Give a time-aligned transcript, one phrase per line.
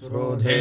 [0.00, 0.58] श्रुधे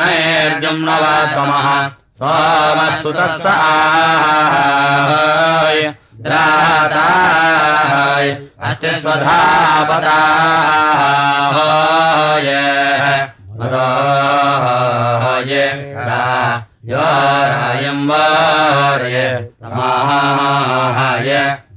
[0.00, 1.68] नैद्यं नव समः
[2.20, 3.50] सम अस्ति स्वधापदाय
[6.26, 8.30] राय
[8.60, 9.40] अस्य स्वधाय
[19.02, 19.16] रय
[19.62, 21.30] रामय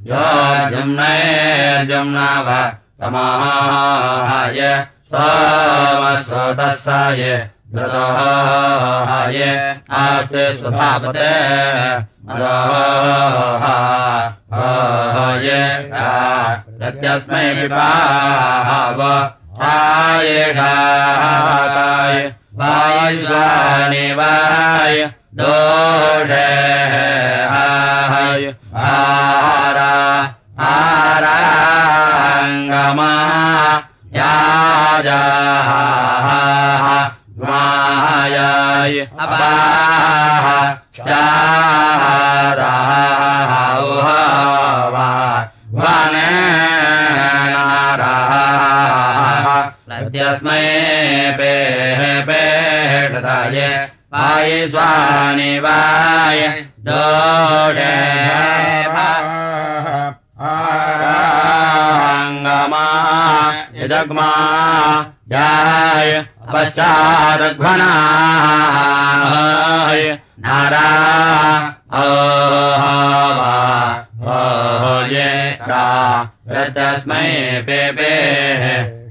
[0.10, 2.48] वों नै जम् नव
[3.04, 4.60] समहाय।
[5.14, 7.24] स्वमस्वतस्याय
[7.76, 9.40] धृतोहाय
[10.00, 11.30] आस्ते स्वधापते
[12.28, 12.68] मदोहाय
[16.78, 19.02] प्रत्यस्मै विपाव
[19.70, 20.68] आयेषाय
[22.62, 24.98] वायुसानि वाय
[25.42, 26.46] दोषे
[27.54, 28.44] हाय
[28.92, 29.96] आरा
[30.70, 32.04] आराङ्गमा
[34.20, 35.70] याजाः
[38.36, 40.48] याय अपाः
[40.98, 42.72] चारा
[49.90, 50.62] सत्यस्मै
[51.40, 53.60] पेह पेटाय
[54.14, 56.48] पाये स्वानि वाय
[56.90, 57.92] दोषे
[63.94, 64.30] जग् मा
[65.32, 66.12] दाय
[66.54, 67.64] पश्चादघ्वनाय
[70.46, 70.88] नारा
[75.14, 75.32] ये
[76.76, 77.30] तस्मै
[77.68, 78.14] पेपे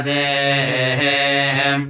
[0.05, 1.85] सेहेहम्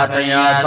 [0.00, 0.66] आथयथ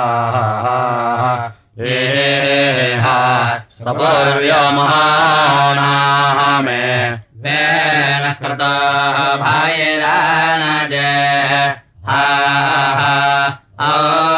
[1.88, 3.16] एहा
[3.80, 6.82] सपर्यो महानाः मे
[7.44, 8.72] वेन कृता
[9.44, 10.94] भायरानज
[12.10, 12.24] हा।
[13.88, 14.37] आए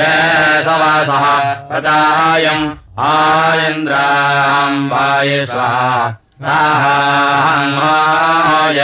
[0.65, 1.25] सवासः
[1.69, 2.65] प्रदायम्
[3.09, 5.93] आयन्द्राम् वाय स्वाहा
[6.43, 8.79] साहाय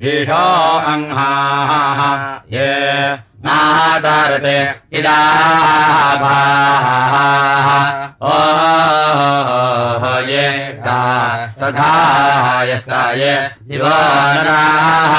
[0.00, 0.46] दिशो
[0.92, 2.00] अङ्हाः
[2.52, 2.70] ये
[3.44, 4.56] नातारते
[4.98, 6.26] इदाभाः
[8.22, 8.34] ओ
[10.30, 10.46] ये
[11.60, 13.22] सखायस्ताय
[13.68, 15.14] दिवानाः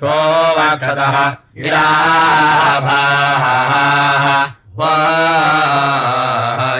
[0.00, 1.16] शोवक्षतः
[1.66, 3.44] इराभाः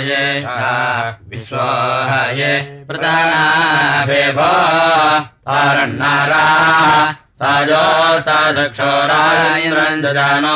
[0.08, 0.24] ये
[1.48, 2.40] स्वाहाय
[2.88, 3.14] प्रता
[8.34, 10.46] नाजोताक्षोराय रञ्जान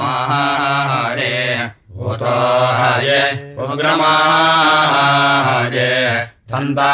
[0.00, 1.22] महाय
[1.98, 2.36] प्रतो
[3.82, 5.78] ग्रमाय
[6.52, 6.90] सन्दा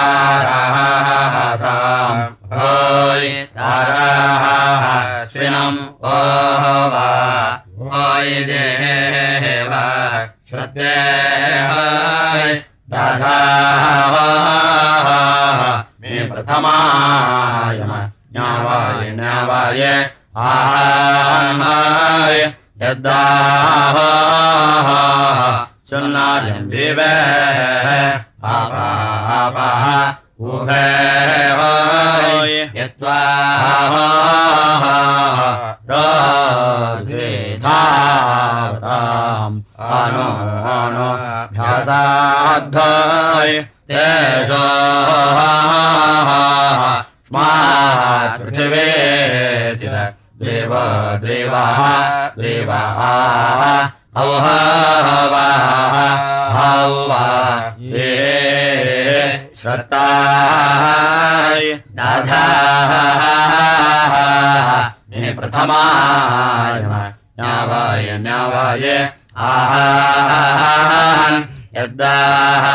[71.96, 72.66] यद्दाः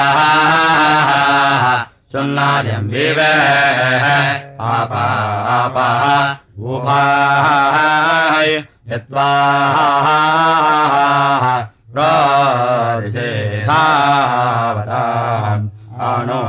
[2.11, 3.33] सुन्नार्यम् विवे
[4.69, 5.03] आपा
[5.57, 6.05] आपाः
[6.71, 8.49] ऊहाय
[8.91, 10.07] यत्त्वाः
[14.31, 15.65] रोधिधावताम्
[16.09, 16.41] अनो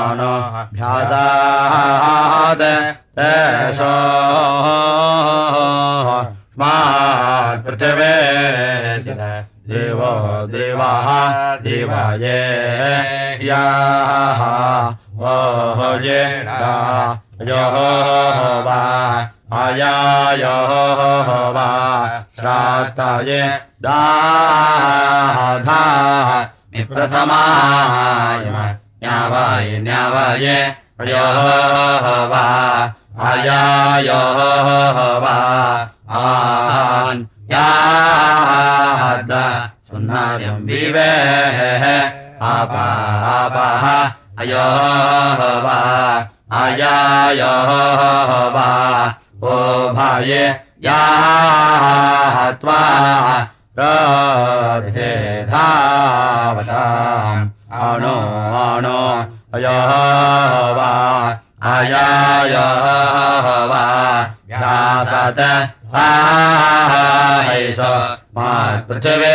[0.00, 1.22] अनोभ्यासाद
[3.18, 3.94] तेषो
[6.52, 8.14] स्मात् पृथिवे
[9.70, 10.12] देवो
[10.52, 11.08] देवाः,
[11.62, 12.36] देवाये
[13.46, 14.40] याः
[15.32, 16.22] ओह ये
[17.48, 17.76] योः
[18.66, 18.78] वा
[19.60, 21.68] आयायोः वा
[22.38, 23.42] श्राताये
[23.84, 24.00] दाधाः
[26.90, 28.44] प्रथमाय
[29.02, 30.46] न्यावाय न्यावाय
[30.98, 32.44] प्रयोः वा
[33.30, 34.48] आयायोः
[35.24, 35.36] वा
[36.20, 39.30] आन् याद
[39.88, 41.12] सुन्नार्यम् विवे
[42.48, 43.84] आपाः
[44.42, 45.78] अयोः वा
[46.60, 48.68] आयायोः वा
[49.44, 49.56] ओ
[49.96, 50.44] भाये
[50.84, 52.80] याः त्वा
[53.80, 55.10] रोधे
[55.50, 57.48] धावताम्।
[57.88, 58.16] अणो
[58.62, 59.02] अणो
[59.54, 59.92] अयोः
[60.78, 60.90] वा
[61.66, 63.84] आयायोः वा
[64.48, 65.40] व्यासत
[66.02, 67.78] आयैष
[68.36, 69.32] मात्पृथिवे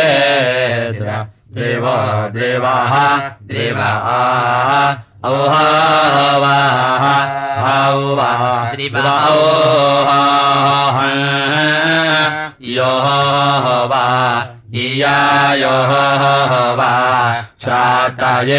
[1.56, 1.84] देव
[2.36, 2.94] देवाः
[3.50, 4.70] देवाः
[5.30, 7.04] औहावाः
[7.64, 9.26] हौवाः श्रीवाह
[12.76, 13.06] योः
[13.92, 14.06] वा
[14.84, 15.92] इयायोः
[16.80, 16.90] वा
[17.64, 18.52] श्राताय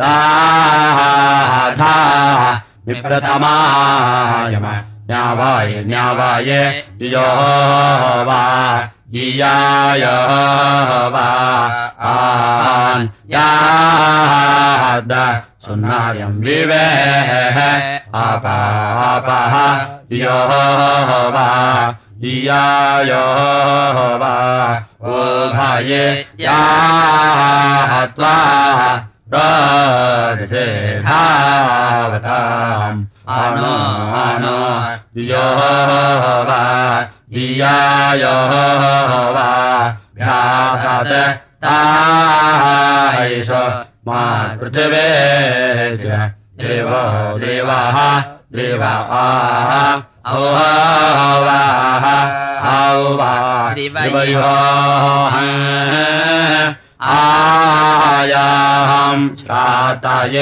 [0.00, 1.94] दाधा
[2.92, 4.58] विप्रथमाय
[5.10, 11.26] न्यावाय न्यावाय, योः वा इयायोः वा।
[12.00, 16.84] आन् याद सुन्नार्यम् विवे
[18.14, 21.94] आपापः। योः वा
[24.16, 24.86] वा।
[26.40, 29.09] याः त्वा
[31.06, 31.28] धावताम्
[33.28, 33.74] अणो
[34.22, 34.58] अणो
[35.22, 35.60] योः
[36.48, 36.62] वा
[37.32, 38.52] इयायोः
[39.34, 39.48] वा
[40.16, 41.14] भ्यासात्
[41.64, 43.50] तायिष।
[44.06, 44.20] मा
[44.60, 45.08] पृथिवे
[46.02, 46.04] च।
[46.60, 47.02] देवो
[47.38, 47.96] देवाः
[48.56, 48.94] देवा
[50.26, 52.04] औवाः
[52.70, 53.32] औवा
[53.74, 54.50] दिवयो
[57.00, 60.36] आयाम् श्राताय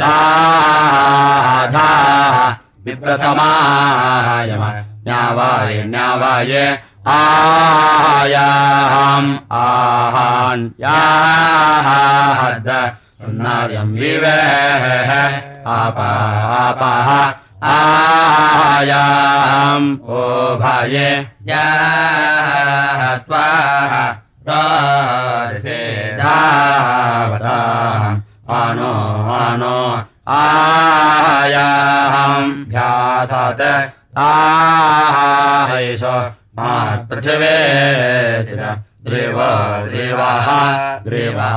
[0.00, 1.90] दाधा
[2.84, 4.50] विप्रथमाय
[5.06, 6.52] न्यावाय न्यावाय
[7.16, 10.78] आयाम् आहान्याहद
[13.20, 15.12] सुन्नार्यम् विवेः
[15.76, 17.08] आपापाः
[17.76, 20.20] आयाम् ओ
[20.62, 21.10] भाये
[23.28, 23.46] त्वा
[26.20, 28.18] धावताम्
[28.60, 28.94] आनो
[30.38, 33.62] आयाम् भ्यासात्
[34.26, 36.02] आहैष
[36.58, 37.56] मात्पृथिवे
[39.10, 39.38] देव
[39.92, 40.48] देवाः
[41.08, 41.50] देवा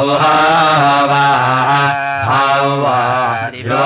[0.00, 1.62] औहावाः
[2.28, 2.98] हावा
[3.54, 3.82] दिवो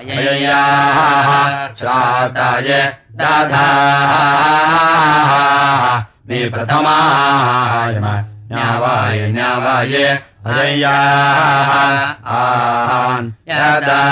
[0.00, 1.28] अययाः
[1.78, 2.68] श्राताय
[3.20, 4.12] दधाः
[6.28, 9.94] मे प्रथमाय न्यावाय न्यावाय
[10.52, 11.72] अययाः
[12.36, 14.06] आहान् यदाः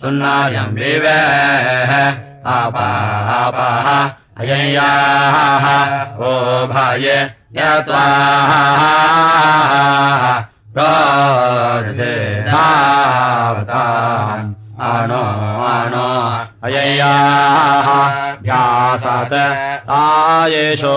[0.00, 1.92] सुन्नायम् विवेः
[2.56, 3.88] आपापाः
[4.44, 5.66] अययाः
[6.28, 6.32] ओ
[6.72, 7.06] भाय
[7.58, 8.52] यत्वाः
[14.86, 15.22] आनो
[15.72, 16.06] आनो
[16.68, 17.88] अययाः
[18.46, 19.34] भ्यासात्
[20.00, 20.96] आयेषो।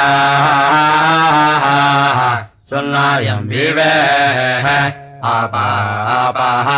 [2.70, 4.66] सुन्नायम् विवेः
[5.33, 6.68] आपाः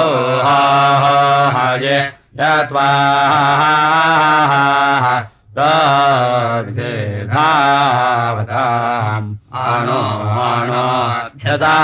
[0.00, 1.86] उभाय
[2.38, 2.52] जा
[7.32, 9.28] धावताम्
[9.66, 11.74] अणोणोसा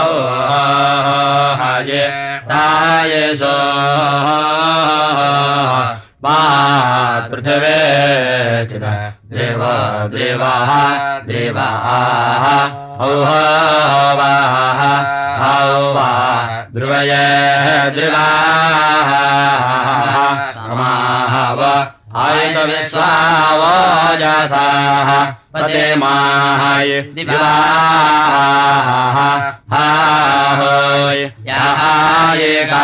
[0.00, 1.49] ओः
[1.88, 2.02] ये
[3.10, 3.54] य स्वा
[7.30, 7.78] पृथ्वे
[8.70, 8.92] चिवा
[9.32, 10.70] देवाः देवाः
[11.28, 11.68] देवा
[13.00, 13.10] हौ
[14.20, 14.32] वा
[15.42, 16.08] हवा
[16.74, 17.12] द्रुवय
[20.54, 20.90] समा
[22.10, 23.10] आयत विश्वावोजसाः
[25.54, 27.38] पते माय दिवाः
[29.74, 32.80] हाहोय यायेकायेत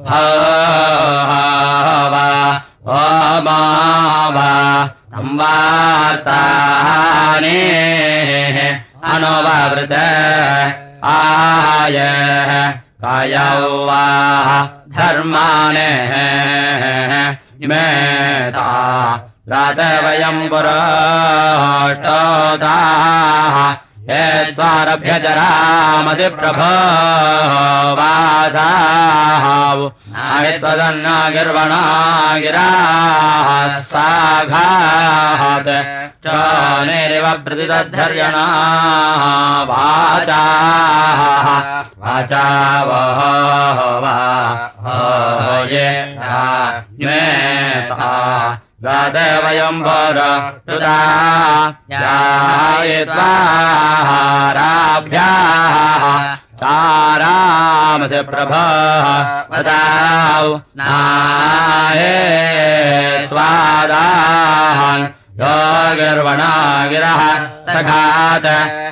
[5.41, 6.81] संवार्तानि
[9.13, 9.93] अनुवावृत
[11.13, 11.97] आय
[13.03, 14.03] कायौ वा
[14.97, 15.89] धर्माणे
[17.65, 18.67] इमेता
[19.53, 21.95] रातवयम् पुरोष्टोदाः
[24.11, 26.71] यद्वारभ्य जरामति प्रभो
[27.99, 29.45] वासाः
[31.33, 31.81] गिर्वणा
[32.43, 35.30] गिराः साघात्
[36.25, 36.39] च
[36.87, 38.45] निरिव प्रतिदद्धर्यणा
[39.69, 41.47] वाचाः।
[42.03, 42.45] वाचा
[42.89, 43.03] वा
[45.71, 45.87] ये
[47.05, 48.09] मेता
[48.85, 50.19] गादवयम् वर
[50.67, 50.97] तुदा
[51.91, 53.05] यायित्वाराभ्याः
[56.61, 58.65] तारामसि प्रभः
[59.51, 60.47] वदाौ
[60.81, 62.17] नाये
[65.41, 66.53] योगिर्वणा
[66.89, 67.21] गिरः
[67.73, 68.45] सखात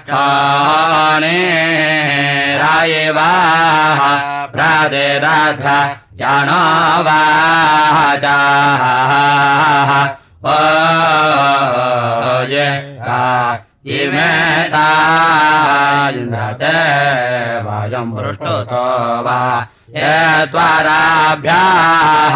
[0.06, 1.40] क्षाने
[2.62, 4.02] रायवाः
[4.54, 5.66] प्रादेदाथ
[6.22, 6.64] यानो
[7.08, 8.32] वाचाः
[10.54, 10.56] ओ
[12.54, 12.68] ये
[14.00, 14.88] इमेता
[16.18, 16.76] इन्द्रते
[17.68, 18.86] वायम् पृष्टुतो
[19.28, 19.40] वा।
[20.00, 20.18] ये
[20.52, 22.36] त्वाराभ्याः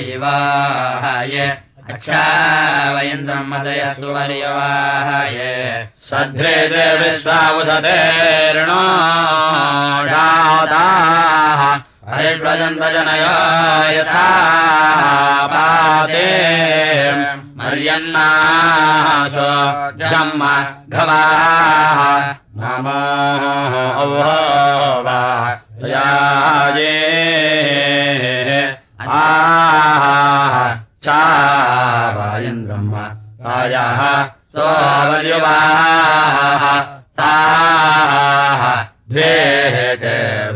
[0.00, 1.36] दायिवाय
[2.08, 5.52] वयं मदय सुवर्यवाहये
[6.10, 6.54] सध्रे
[7.24, 8.84] सतेरणो
[12.10, 13.34] हरिष्वचन्द्रजनयो
[13.96, 14.28] यथा
[15.52, 16.30] पादे
[17.58, 19.50] मर्यन्नाशो
[20.00, 20.42] जम्म
[20.96, 22.00] घवाः
[22.60, 24.36] माधवामो
[25.06, 25.20] वा
[25.92, 26.96] याये।
[29.00, 29.20] आ
[31.04, 32.90] चावायन्द्रम्
[33.44, 34.00] कायाः
[34.52, 36.62] सोऽवर्युवाः
[37.18, 38.62] ताः
[39.10, 39.34] द्वे
[40.02, 40.04] च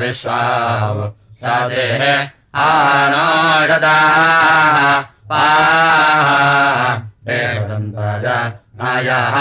[0.01, 0.97] विश्वाव
[1.45, 2.03] सदेः
[2.65, 4.77] आनोषदाः।
[5.31, 6.29] पाः
[7.29, 8.27] देवदन्ताय
[8.81, 9.37] नायाः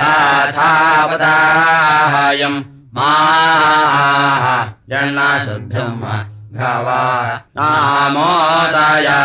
[0.00, 1.30] याथावदायम्
[2.96, 4.44] माः
[4.90, 6.04] जन्नाशुद्धम्
[8.12, 9.20] ोदाया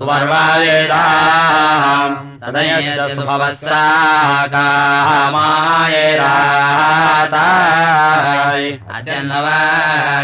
[0.00, 3.06] सुमर्वाय राम् तदयस्या
[4.52, 4.68] का
[5.32, 8.62] माय राताय
[8.96, 9.48] अजन्नव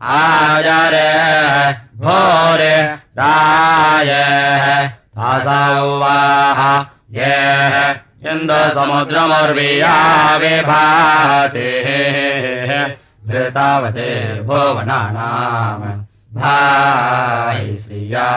[0.01, 4.11] आजरे भोरे राय।
[4.87, 7.93] तासौवाः ये
[8.27, 9.93] इन्दसमुद्रमर्विया
[10.37, 11.83] विभाते।
[13.27, 16.03] धृतावते भुवनानाम्।
[16.35, 18.27] भाय श्रिया।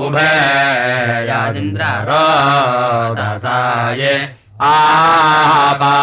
[0.00, 1.82] उभय इन्द्र
[3.18, 4.12] महान्तम्
[4.70, 5.96] आपा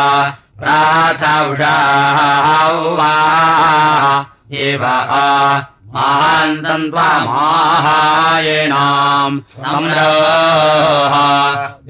[0.59, 1.73] प्राचावा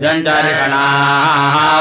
[0.07, 1.76] महान्तर्षणाः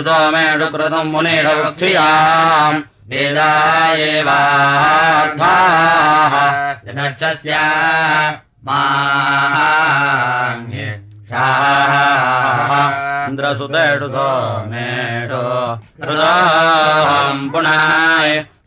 [0.00, 2.76] श्रुतो मेडु कृतम् पुने रोक्षाम्
[3.10, 4.32] वेदायवाः
[6.96, 8.32] दक्षस्याः
[13.28, 14.28] इन्द्र सुते श्रुतो
[14.72, 15.44] मेडो
[16.00, 17.84] कृताम् पुनः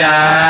[0.00, 0.49] या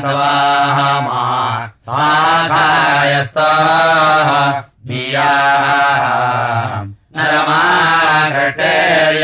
[0.00, 1.00] स्वाहा
[1.84, 5.30] स्वाधाय स्वाहा प्रिया
[7.16, 9.18] न रमा घटे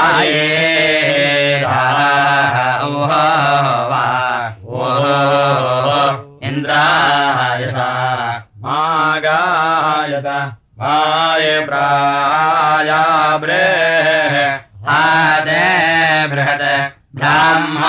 [0.00, 1.49] आये।
[2.86, 3.24] ओहो
[3.90, 4.04] वा।
[4.80, 5.18] ओहो
[6.48, 7.62] इन्द्राय
[8.64, 8.80] मा
[9.24, 10.12] गाय
[10.80, 11.58] माया
[13.42, 15.64] बृहदे
[16.32, 16.62] बृहद
[17.16, 17.82] ब्राह्म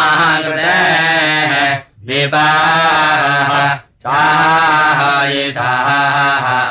[2.08, 3.52] विवाह
[4.02, 5.74] स्वायधा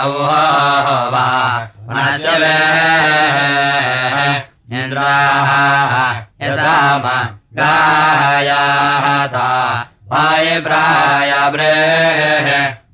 [0.07, 1.29] ओह वा।
[4.73, 5.51] इन्द्राः
[6.43, 7.03] यथाम
[7.59, 9.49] गायाः ता
[10.13, 12.49] वायप्राय बृह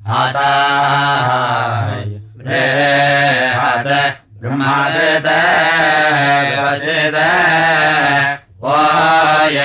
[0.09, 2.05] हाताय
[2.39, 3.91] बृहद
[4.41, 5.29] ब्रह्मादृत
[8.73, 9.61] ओहय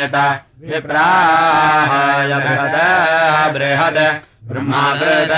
[0.00, 0.16] सामगायत
[0.70, 2.76] विप्राय बृहद
[3.54, 3.98] बृहद
[4.48, 5.32] ब्रह्मादृत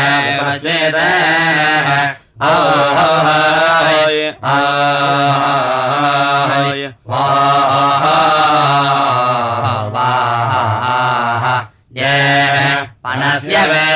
[0.00, 0.96] विवचित
[2.48, 4.92] ओहय ओहय
[7.08, 8.04] वाह
[11.98, 12.14] ये
[13.04, 13.87] पनस्य वे।